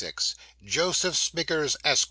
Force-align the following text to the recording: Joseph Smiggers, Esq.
Joseph 0.65 1.13
Smiggers, 1.15 1.75
Esq. 1.85 1.99